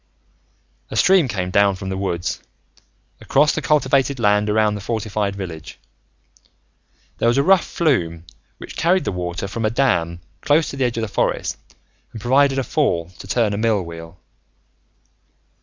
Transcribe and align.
A 0.89 0.95
stream 0.95 1.27
came 1.27 1.51
down 1.51 1.75
from 1.75 1.89
the 1.89 1.95
woods, 1.95 2.41
across 3.19 3.53
the 3.53 3.61
cultivated 3.61 4.19
land 4.19 4.49
around 4.49 4.73
the 4.73 4.81
fortified 4.81 5.35
village. 5.35 5.77
There 7.19 7.27
was 7.27 7.37
a 7.37 7.43
rough 7.43 7.63
flume 7.63 8.25
which 8.57 8.75
carried 8.75 9.03
the 9.03 9.11
water 9.11 9.47
from 9.47 9.63
a 9.63 9.69
dam 9.69 10.21
close 10.41 10.69
to 10.71 10.75
the 10.75 10.85
edge 10.85 10.97
of 10.97 11.03
the 11.03 11.07
forest 11.07 11.55
and 12.13 12.19
provided 12.19 12.57
a 12.57 12.63
fall 12.63 13.11
to 13.19 13.27
turn 13.27 13.53
a 13.53 13.57
mill 13.59 13.83
wheel. 13.83 14.17